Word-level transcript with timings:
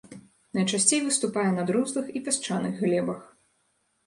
Найчасцей 0.59 1.03
выступае 1.07 1.45
на 1.57 1.67
друзлых 1.69 2.09
і 2.17 2.23
пясчаных 2.29 2.73
глебах. 2.89 3.21